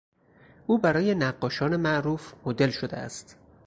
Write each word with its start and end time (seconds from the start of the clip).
او 0.67 0.77
برای 0.77 1.15
نقاشان 1.15 1.75
معروف 1.75 2.33
مدل 2.45 2.69
شده 2.69 2.97
است. 2.97 3.37